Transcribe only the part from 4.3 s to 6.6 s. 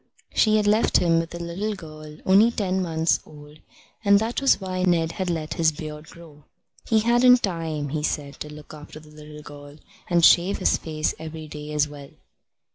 was why Ned had let his beard grow.